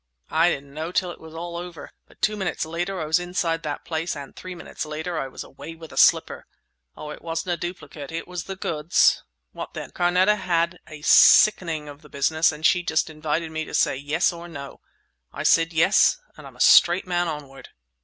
[0.31, 1.91] I didn't know till it was all over!
[2.07, 5.75] But two minutes later I was inside that place—and three minutes later I was away
[5.75, 6.47] with the slipper!
[6.97, 9.21] Oh, it wasn't a duplicate; it was the goods!
[9.51, 9.91] What then?
[9.91, 13.95] Carneta had had a sickening of the business and she just invited me to say
[13.95, 14.81] Yes or No.
[15.31, 17.69] I said Yes; and I'm a straight man onward."